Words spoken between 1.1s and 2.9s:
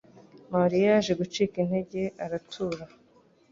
gucika intege aratura